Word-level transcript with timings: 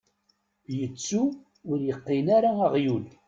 Yettu 0.77 1.23
ur 1.69 1.77
yeqqin 1.87 2.27
ara 2.37 2.51
aɣyul. 2.65 3.05